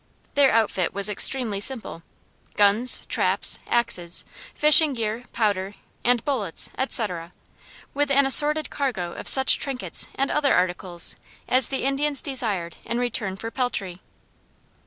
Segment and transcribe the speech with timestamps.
[0.33, 2.01] Their outfit was extremely simple:
[2.55, 7.03] guns, traps, axes, fishing gear, powder, and bullets, &c.,
[7.93, 11.17] with an assorted cargo of such trinkets and other articles
[11.47, 14.01] as the Indians desired in return for peltry.